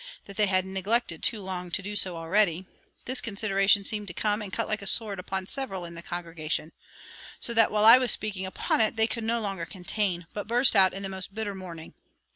[0.25, 2.65] that they had neglected too long to do so already,
[3.05, 6.71] this consideration seemed to come and cut like a sword upon several in the congregation;
[7.39, 10.75] so that while I was speaking upon it they could no longer contain, but burst
[10.75, 11.93] out in the most bitter mourning.